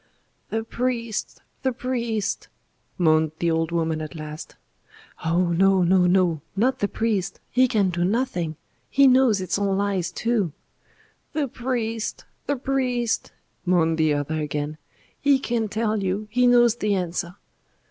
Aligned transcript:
"The 0.49 0.63
priest, 0.63 1.43
the 1.61 1.71
priest!" 1.71 2.47
moaned 2.97 3.33
the 3.37 3.51
old 3.51 3.71
woman 3.71 4.01
at 4.01 4.15
last. 4.15 4.55
"Oh! 5.23 5.49
no, 5.51 5.83
no, 5.83 6.07
no 6.07 6.41
not 6.55 6.79
the 6.79 6.87
priest; 6.87 7.39
he 7.51 7.67
can 7.67 7.91
do 7.91 8.03
nothing. 8.03 8.55
He 8.89 9.05
knows 9.05 9.39
it's 9.41 9.59
all 9.59 9.75
lies, 9.75 10.09
too!" 10.11 10.53
"The 11.33 11.47
priest! 11.47 12.25
the 12.47 12.55
priest!" 12.55 13.31
moaned 13.63 13.99
the 13.99 14.15
other 14.15 14.41
again. 14.41 14.79
"He 15.19 15.37
can 15.37 15.67
tell 15.67 16.01
you; 16.01 16.27
he 16.31 16.47
knows 16.47 16.77
the 16.77 16.95
answer." 16.95 17.35